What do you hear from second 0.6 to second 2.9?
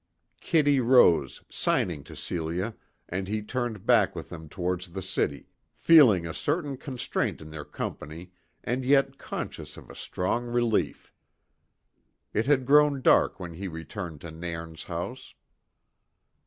rose, signing to Celia,